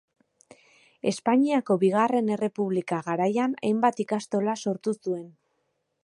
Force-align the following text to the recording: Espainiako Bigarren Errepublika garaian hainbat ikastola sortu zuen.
Espainiako 1.09 1.75
Bigarren 1.83 2.31
Errepublika 2.35 3.01
garaian 3.09 3.53
hainbat 3.67 4.01
ikastola 4.05 4.59
sortu 4.67 4.95
zuen. 5.01 5.29